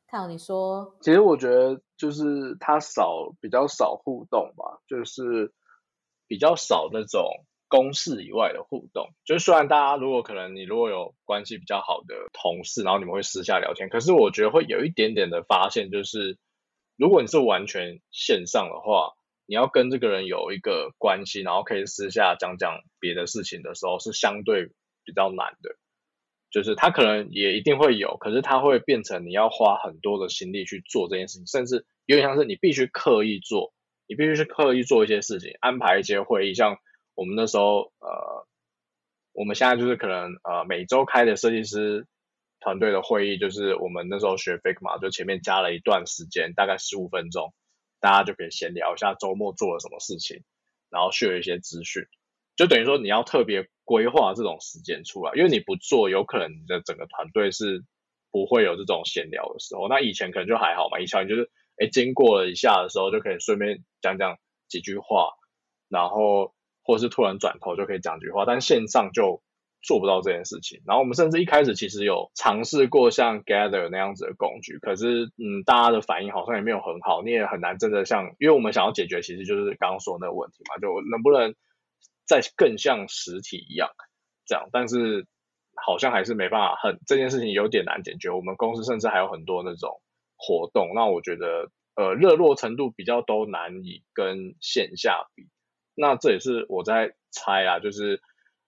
[0.08, 0.96] ？Kyle，你说。
[1.02, 5.52] 其实我觉得就是他少，比较少互动吧，就是
[6.26, 7.22] 比较少那种。
[7.72, 16.36] 公事以外的互动，就是虽然大家如果可能，你如果有关系比较好的同事，然后你们会私下聊天，可是我觉得会有一点点的发现，就是
[16.98, 19.14] 如果你是完全线上的话，
[19.46, 24.66] 你要跟这个人有一个关系，然后可以私下讲讲别的事情的时候，是相对
[25.06, 25.74] 比较难的。
[26.50, 33.72] 就是他可能也一定会有，可是他会变成你要花很多的心力去做这件事情，甚至有点像是你必须刻意做，
[34.06, 36.76] 你必须去刻意做一些事情，安排一些会议，像。
[37.14, 38.46] 我们那时候，呃，
[39.32, 42.06] 我们现在就是可能，呃，每周开的设计师
[42.58, 47.52] 团队的会议，就是我们那时候学 Figma，就前面加了一段时间，大概十五分钟，
[48.00, 50.42] 大家就可以闲聊一下周末做了什么事情，
[50.88, 52.04] 然后学一些资讯，
[52.56, 57.84] 就等于说你要特别规划这种时间出来，因为你不做，有可能你的整个团队是
[58.30, 59.86] 不会有这种闲聊的时候。
[59.88, 65.32] 那以前可能就还好嘛，以前就是，哎，经过了一下的时候，就可以顺便讲讲几句话，
[65.88, 66.54] 然后。
[66.82, 69.42] 或者是突然转头就可以讲句话，但线上就
[69.82, 70.80] 做不到这件事情。
[70.86, 81.54] 然后我们甚至一开始其实有尝试过像 Gather 那样子的工具，可是嗯，大家的反应好像也没有很好，你也很难真的像，因为我们想要解决其实就是刚刚说那个问题嘛，就能不能
[82.26, 83.90] 再更像实体一样
[84.46, 85.26] 这样，但是
[85.74, 88.30] 好像还是没办法，很这件事情有点难解决。
[88.30, 90.00] 我们公司甚至还有很多那种
[90.36, 95.48] 活动，那我觉得呃热络程度比较都难以跟线下比。
[95.94, 98.20] 那这也是我在猜啊，就是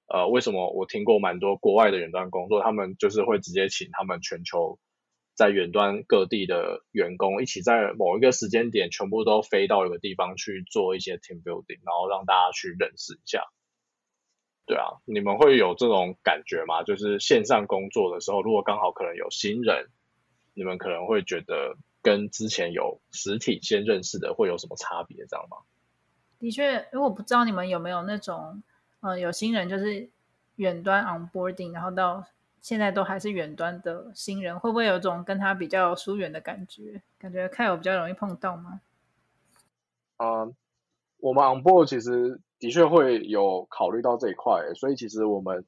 [0.06, 4.78] 呃，为什么我听过蛮多国外的远端工作，他们就是会直接请他们全球
[5.34, 13.44] 在远端各地的员工一起在某一个时间点全部都飞到一个地方去做一些 team building，然后让大家去认识一下。
[14.66, 16.82] 对啊，你们会有这种感觉吗？
[16.84, 19.88] 就是线上工作的时候，如果刚好可能有新人，
[20.54, 25.58] 你们可能会觉得跟之前有实体先认识的会有什么差别，这样吗？
[26.44, 28.62] 的确，因为我不知道你们有没有那种，
[29.00, 30.10] 呃，有新人就是
[30.56, 32.22] 远端 onboarding，然后到
[32.60, 37.00] 现在都还是远端的新人，会不会有种跟他比较疏远的感觉？
[37.18, 38.82] 感觉看有比较容易碰到吗？
[40.18, 40.44] 啊，
[41.16, 45.64] 我们 onboard 其实的确会有考虑到这一块，所以其实我们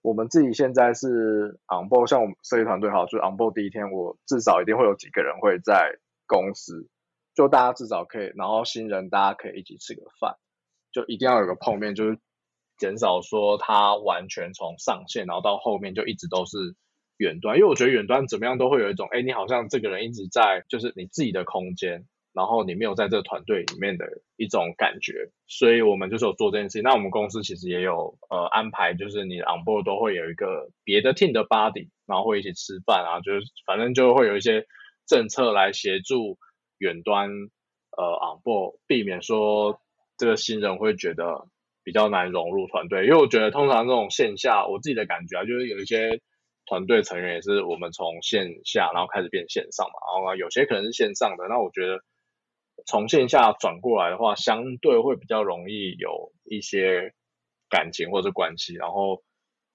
[0.00, 5.98] 我们自己现在是 onboard，像我们设计团队哈，就是 onboard 第一天，我至少一定会有几个人会在
[6.28, 6.86] 公司。
[7.34, 10.36] 就大家至少可以，然后新人大家可以一起吃个饭，
[10.92, 12.18] 就一定要有个碰面，就是
[12.78, 16.76] 减少说他完全从上线，然后到后面就一直都是
[17.16, 26.82] 远端，因为我觉得远端怎么样都会有一种，哎，你好像这个人一直在就是你自己的空间，然后你没有在这个团队里面的一种感觉，所以我们就是有做这件事情。
[26.82, 34.66] 那我们公司其实也有呃安排，就是你 on board 都会有一个别的 team 的 body，然后会一起吃饭啊，就是反正就会有一些
[35.06, 36.38] 政策来协助。
[36.78, 37.30] 远端
[37.96, 39.80] 呃，on board，避免说
[40.18, 41.46] 这个新人会觉得
[41.82, 46.20] 比较难融入团队，因为我觉得通常这种线下，我自己的感觉啊，就是有一些
[46.66, 52.00] 团队成员也是我们从线下然后开始变线上嘛，然后有些可能是线上的，那我觉得
[52.86, 57.12] 从线下转过来的话，相对会比较容易有一些
[57.68, 59.22] 感情或者关系，然后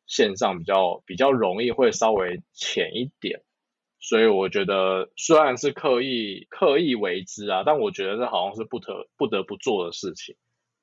[0.07, 3.41] 线上比较比较容易会稍微浅一点。
[4.01, 10.35] 所以我觉得虽然是刻意刻意为之啊，但我觉得这好像是不得不得不做的事情，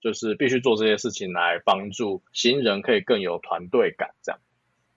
[0.03, 4.11] 就是必须做这些事情来帮助新人可以更有团队感。
[4.23, 4.39] 这样，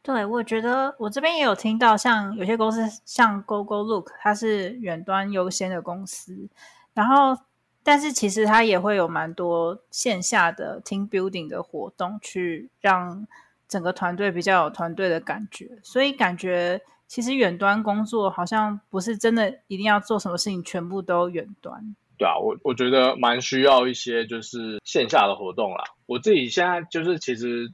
[0.04, 6.50] 对我觉得我这边也有听到，像有些公司像 Google Look，它是远端优先的公司，
[6.94, 7.42] 然后
[7.84, 13.26] 但是其实它也会有蛮多线下的 team building 的活动，去让
[13.70, 16.82] 整个团队比较有团队的感觉，所以感觉。
[17.10, 21.96] 其实远端工作好像不是真的一定要做什么事情全部都远端。
[22.20, 25.84] 对啊，我我觉得蛮需要一些就是线下的活动啦。
[26.06, 27.74] 我自己现在就是其实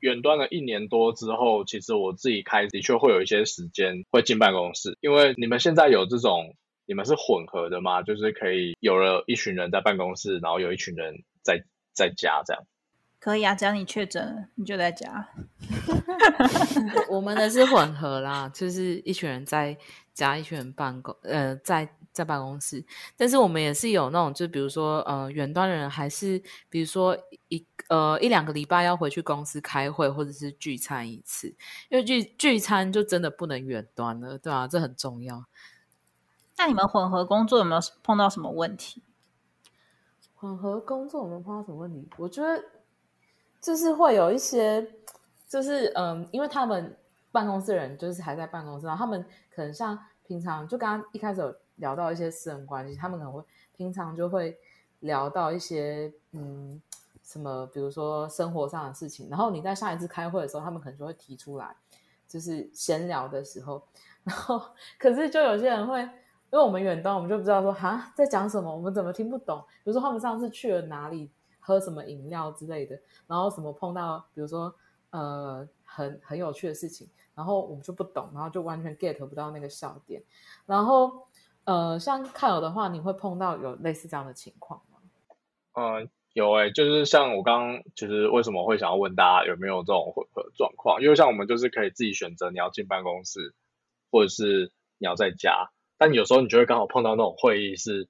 [0.00, 8.02] 远端了一年多之后，其实我自己开的确会有一些时间会进办公室，因为你们现在有这种你们是混合的吗？
[8.02, 12.64] 就是可以有了一群人在办公室，然后有一群人在在家这样。
[13.22, 15.28] 可以啊，只要你确诊了，你就在家。
[17.08, 19.78] 我们的是混合啦，就是一群人在
[20.12, 22.84] 家，一群人办公，呃，在在办公室。
[23.16, 31.54] 但是我们也是有那种，就比如说，呃，远端的人还是，比如说一呃一两个礼拜要回去公司开会或者是聚餐一次，
[31.90, 35.44] 因为聚聚餐就真的不能远端了，对啊，这很重要。
[36.58, 39.00] 那你们混合工作有没有碰到什么问题？
[40.34, 42.08] 混合工作有没有碰到什么问题？
[42.16, 42.60] 我觉得。
[43.62, 44.84] 就是会有一些，
[45.48, 46.96] 就是嗯，因为他们
[47.30, 49.96] 办公室人就是还在办公室，然后他们可能像
[50.26, 53.40] 平常就刚刚一开始有聊到一些私人关系，他们可能会
[53.76, 54.58] 平常就会
[54.98, 56.82] 聊到一些嗯
[57.22, 61.76] 什么，比如说生活上的事情，然后你在下一次开会的时候，他们可能就会提出来，
[62.26, 63.80] 就是闲聊的时候，
[64.24, 64.60] 然后
[64.98, 66.10] 可是就有些人会，因
[66.50, 71.30] 为我们远端，我们就不知道说哈在讲什么，我们怎么听不懂，比如说他们上次去了哪里。
[71.64, 72.98] 喝什么饮料之类的，
[73.28, 74.74] 然后什么碰到，比如说
[75.10, 80.20] 呃很很有趣的事情，然后我们就不懂，然后就完全 get 不到那个笑点。
[80.66, 81.28] 然后
[81.64, 84.98] 呃像看友的话，你会碰到有类似这样的情况吗？
[85.74, 91.00] 嗯，有诶，就是像我刚刚其实为什么会想要问大家有没有这种混合状况？
[91.00, 93.54] 因为像我们就是可以自己选择你要进办公室，
[94.10, 98.08] 或者是你要在家，但有时候你就会刚好碰到那种会议是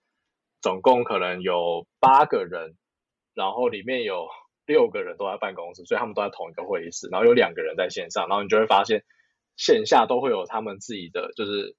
[0.63, 2.77] 总共可能有八个人。
[3.35, 4.29] 然后里面有
[4.67, 7.09] 六个人都在办公室，所以他们都在同一个会议室。
[7.11, 9.05] 然后有两个人在线上，然后你就会发现
[9.57, 11.77] 线下都会有他们自己的，就是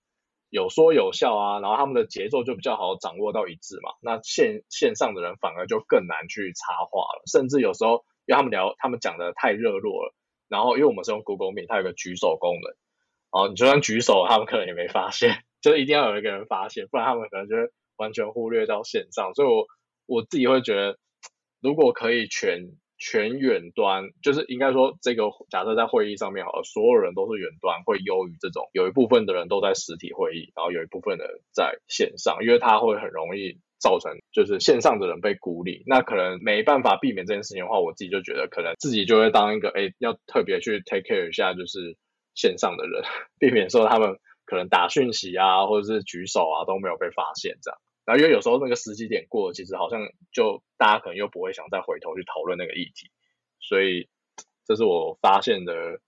[0.49, 1.59] 有说有笑啊。
[1.61, 3.93] 然后他们的节奏就比较好掌握到一致嘛。
[4.01, 10.13] 那线线上的人反而就更难去插话了，甚至有时候因为他们聊，他们讲的太热络了，
[10.49, 12.73] 然后因为我们是用 Google Meet，它有个举手功能，
[13.31, 17.63] 哦，你就算举手，他们可能也没发现， 就是一定要有一个人发现，不然他们可能就会
[17.95, 19.33] 完全忽略到线上。
[19.33, 19.65] 所以我
[20.05, 20.99] 我自己会觉得，
[21.63, 33.59] 如果可以全全远端，就是应该说这个假设在会议上面好，所有人都是远端，会优于这种有一部分的人都在实体会议，然后有一部分的在线上，因为它会很容易。
[33.83, 41.97] 造成就是线上的人被孤立，那可能没办法避免这件事情的话，我自己就觉得可能自己就会当一个哎，要特别去 take care 一下，就是
[42.33, 43.03] 线上的人，
[43.39, 47.77] 避免说他们可能打讯息啊，或者是举手啊都没有被发现这样。
[48.05, 50.01] 然后因为有时候那个时机点过，其实好像
[50.31, 53.11] 就大家可能又不会想再回头去讨论那个议题，
[53.59, 54.09] 所以
[54.65, 55.99] 这是我发现的。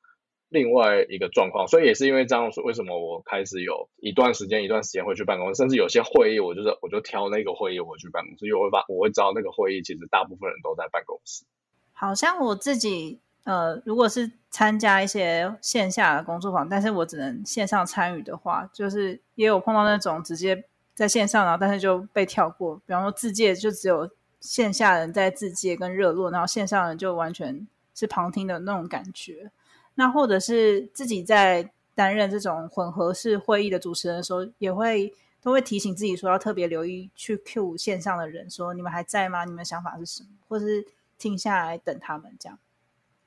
[0.50, 11.44] 另外一个状况，所以也是因为这样，说为什么我开始有一段时间、一段时间会去办公室，甚至有些会议，我就是我就挑那个会议我去办公室，因为我会把我会知道那个会议其实大部分人都在办公室。
[11.92, 20.64] 好像我自己呃，如果是参加一些线下的工作坊，但是我只能线上参与的话，就是也有碰到那种直接
[20.96, 22.78] 在线上，然后但是就被跳过。
[22.88, 29.52] 比方说自介就只有线下人在自介跟热络，然后线上人就完全是旁听的那种感觉。
[29.96, 39.46] 那或者是自己在担任这种混合式会议的主持人的时候，也会都会提醒自己说要特别留意去 Q 线上的人，说你们还在吗？
[39.46, 40.30] 你们想法是什么？
[40.48, 40.86] 或是
[41.18, 42.60] 停下来等他们这样，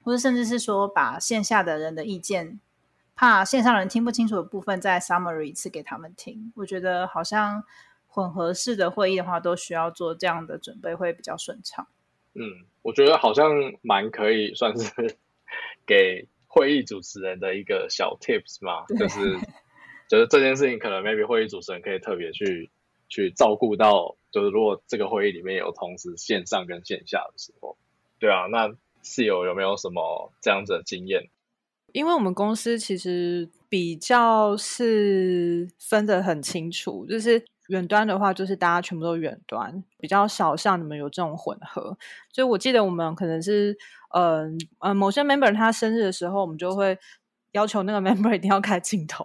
[0.03, 2.61] 或者甚至是说把线下的人的意见，
[3.19, 6.53] 怕线上人听不清楚的部分再 summary 一次给他们听。
[6.55, 7.65] 我觉得好像
[8.07, 11.87] 混合式的会议的话，都需要做这样的准备会比较顺畅。
[12.35, 13.51] 嗯，我觉得好像
[13.83, 15.19] 蛮可以算是
[15.85, 16.29] 给。
[16.51, 19.39] 会议主持人的一个小 tips 嘛，就是
[20.09, 22.71] 就是这件事情可能 maybe 会议主持人可以特别去
[23.11, 27.77] 去照顾到，就是如果这个会议里面有同时线上跟线下的时候，
[28.19, 31.29] 对啊，那室友有没有什么这样子的经验？
[31.93, 41.97] 因为我们公司其实比较是分得很清楚，就是远端的话，就是大家全部都远端，比较少像你们有这种混合。
[42.33, 43.77] 所以我记得我们可能是。
[44.15, 46.99] 嗯嗯，某些 member 他生日的时候，我们就会
[47.53, 49.25] 要求那个 member 一定要开镜头，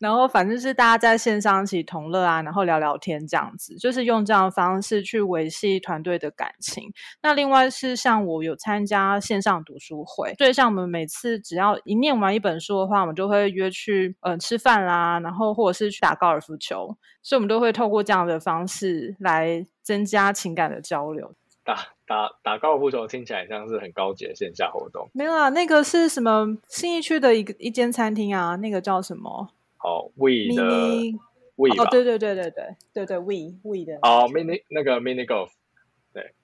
[0.00, 6.92] 然后反正是大家在线上一起同乐啊，然后聊聊天这样子，就是用这样的方式去维系团队的感情。
[7.22, 21.34] 那另外是像我有参加线上读书会，所以像我们每次只要一念完一本书的话，我们就会约去嗯吃饭啦，然后或者是去打高尔夫球，所以我们都会透过这样的方式来增加情感的交流。
[21.64, 21.76] 打
[22.12, 25.08] 打打高尔夫球听起来像是很高级的线下活动。
[25.14, 28.54] 没有啊，那个是什么新义区的一个一间餐厅啊？
[28.56, 29.48] 那个叫什么？
[29.78, 31.18] 哦，We 的
[31.56, 35.48] We 哦，对对对对对对对，We We 的哦，Mini 那个 Mini Golf。
[36.12, 36.34] 对。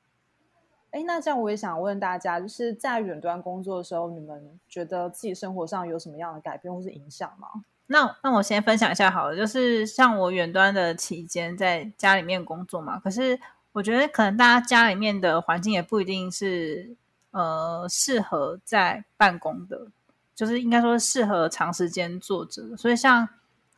[0.90, 7.48] 哎，那这样我也想问大家，就是在远端工作的时候，你们觉得自己生活上有什么样的改变或是影响吗？
[7.88, 13.38] 那那我先分享一下好了，就是像我远端的期间在家里面工作嘛，可是。
[13.78, 16.96] 我觉得可能大家家里面的环境也不一定是
[17.30, 19.86] 呃适合在办公的，
[20.34, 22.76] 就是应该说适合长时间坐着。
[22.76, 23.28] 所以像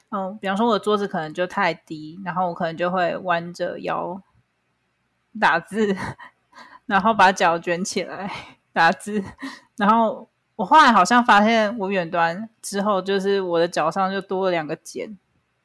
[0.09, 4.23] 嗯，比方说我的桌子可能就太低，然后我可能就会弯着腰
[5.39, 5.95] 打字，
[6.87, 8.33] 然后把脚卷起来
[8.73, 9.23] 打字。
[9.77, 10.27] 然后
[10.57, 15.19] 我后来好像发现，我远端之后，就是我的脚上就多了两个茧，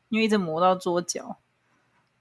[0.09, 1.37] 因为一直磨到桌角，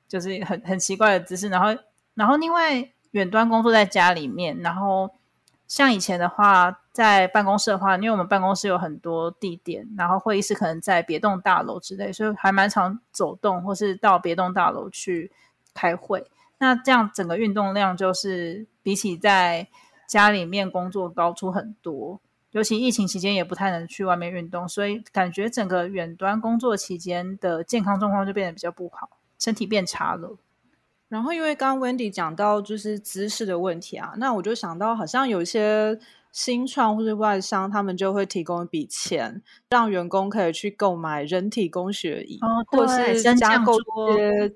[0.07, 1.77] 就是很很奇怪的姿势，然后。
[2.15, 5.11] 然后，另外远端工作在家里面，然后
[5.67, 15.33] 像以前的话，在办公室的话，因为我们办公室有很多地点，然后会议室可能在别栋大楼之类，所以还蛮常走动，或是到别栋大楼去
[15.75, 16.25] 开会。
[16.59, 19.67] 那这样整个运动量就是比起在
[20.07, 22.21] 家里面工作高出很多。
[22.53, 29.11] 尤其疫情期间也不太能去外面运动，所以感觉整个远端工作期间的健康状况就变得比较不好，
[29.41, 30.37] 身体变差了。
[31.15, 35.97] 然后，因为刚刚 Wendy 讲到就是姿势的问题啊，那我就想到好像有一些
[36.33, 39.41] 新创或者外商，他们就会提供一笔钱，
[39.71, 44.53] 让员工可以去购买人体工学椅，哦或是加购一些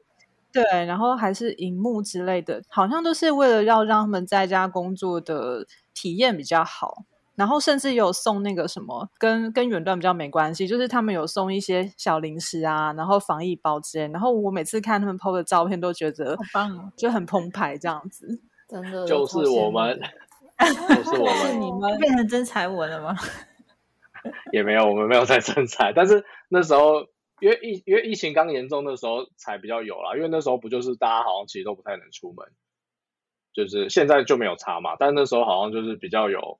[0.50, 7.04] 对，然后还是荧幕之类的，好像都是为了要让他们在家工作的体验比较好。
[7.38, 14.08] 然后甚至有送那个什么，跟跟远端比较没关系，就是他们有送一些小零食啊，然后防疫包之类。
[14.08, 18.42] 然后我每次看他们 PO 的照片，都觉得好棒，就很澎湃这样子。
[18.68, 20.00] 真的，就是我们，
[20.58, 23.14] 就是我们， 你们 变成真才文了吗？
[24.52, 25.92] 也没有，我们没有在真才。
[25.92, 27.06] 但是那时候，
[27.40, 32.48] 因为疫因为疫情刚严重的时候才比较有啦，因为那时候不就是大家好像其实都不太能出门，
[33.54, 34.96] 就是现在就没有差嘛。
[34.98, 36.58] 但那时候好像就是比较有。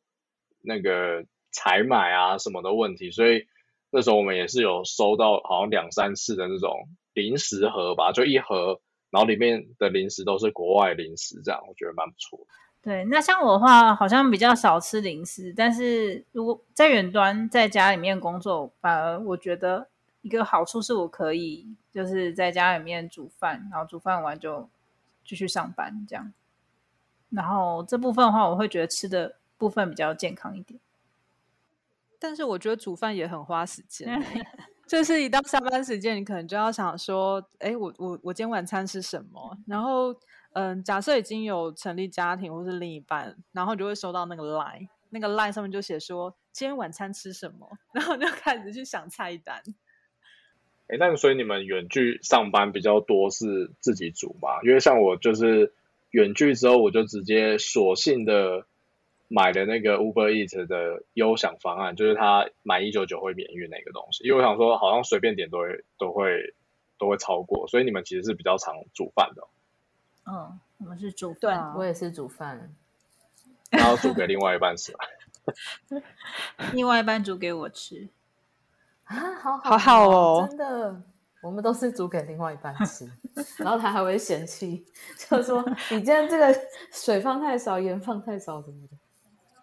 [0.69, 3.47] 那个采买啊什么的问题，所以
[3.91, 8.79] 那时候我们也是有收到好像两三次的那种零食盒吧，就一盒，
[9.11, 12.39] 然后里面的零食都是国外零食，这样我觉得蛮不错。
[12.81, 19.89] 对，那像我的话，好像比较少吃零食，但是如果在远端在家里面工作，反而我觉得
[20.23, 24.69] 一个好处是我可以就是在家里面煮饭，然后煮饭完就
[25.25, 26.33] 继续上班这样。
[27.31, 30.81] 然后这部分的话，我会觉得吃的部分比较健康一点。
[32.21, 34.09] 但是我觉得煮饭也很花时间，
[34.89, 39.57] 就是一到下班时间，你可能就要想说，哎，我我我今天晚餐吃什么？
[39.69, 40.13] 然后，
[40.55, 49.63] 嗯，假设已经有成立家庭或是另一半，然后就会收到那个 line，那个 line 上面就写说今天晚餐吃什么， 然后就开始去想菜单。
[50.89, 54.61] 哎，那所以你们远距上班比较多是自己煮吗？
[54.65, 55.73] 因为像我就是
[56.11, 58.67] 远距之后，我就直接索性的。
[59.29, 64.25] 买的那个 Uber Eat 的优享方案，就是他买一九九会免运那个东西。
[64.25, 66.55] 因为我想说，好像随便点都会都会
[66.99, 69.43] 都会超过，所以你们其实是比较常煮饭的。
[70.27, 72.75] 嗯，我们是煮饭，我也是煮饭，
[73.71, 74.93] 然后煮给另外一半吃。
[76.75, 78.09] 另外一半煮给我吃
[79.05, 81.03] 啊，好好好哦，真的。
[81.41, 83.09] 我们都是煮给另外一半吃，
[83.63, 84.85] 然后他还会嫌弃，
[85.17, 86.53] 就说你今天这个
[86.91, 88.97] 水放太少，盐放太少什么的。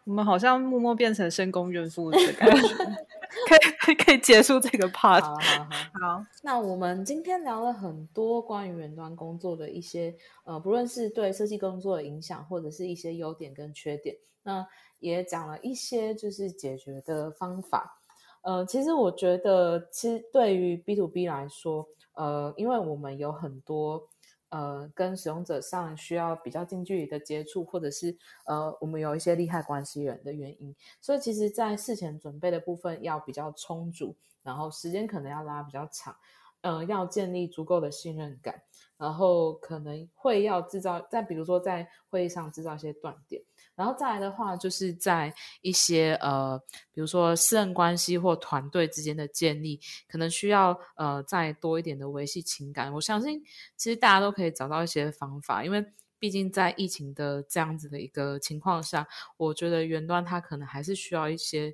[0.06, 2.68] 我们好像默默变成深宫怨妇的感觉，
[3.82, 5.22] 可以可以结束这个 part。
[5.22, 5.40] 好好
[6.00, 14.66] 好，那我们今天聊了很多关于远端工作的一些呃，不论是对设计工作的影响，或者是一些优点跟缺点，那
[15.00, 18.00] 也讲了一些就是解决的方法。
[18.44, 24.08] 呃，其实我觉得，其实对于 B to B 来说，呃，因为我们有很多
[24.56, 36.16] 呃跟使用者上需要比较近距离的接触，或者是呃我们有一些利害关系人的原因，所以其实，在事前准备的部分要比较充足，然后时间可能要拉比较长，
[36.62, 38.62] 嗯，要建立足够的信任感，
[38.98, 43.44] 然后可能会要制造，在比如说在会议上制造一些断点。
[43.76, 46.58] 然后再来的话，就是在一些呃，
[46.92, 52.94] 比如说私人关系或团队之间的建立，可能需要呃再多一点的维系情感。
[52.94, 53.44] 我相信，
[53.76, 55.86] 其实大家都可以找到一些方法，因为
[56.18, 59.08] 毕竟在疫情的这样子的一个情况下，
[59.38, 61.74] 我觉得远端它可能还是需要一些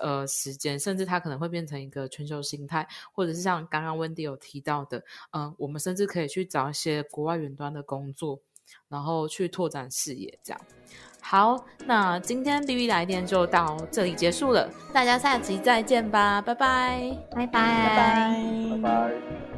[0.00, 8.42] 呃时间，甚至它可能会变成一个全球形态，或者是像刚刚温迪有提到的，嗯，我们甚至可以去找一些国外远端的工作，
[8.88, 10.60] 然后去拓展视野，这样。
[11.22, 18.36] 好，那今天 B B 来电就到这里结束了，大家下期再见吧，拜拜，拜拜，拜拜，
[18.72, 19.49] 拜拜。